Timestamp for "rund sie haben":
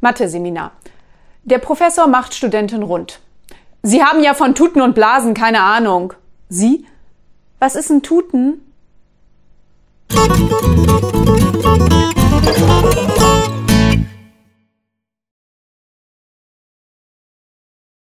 2.82-4.22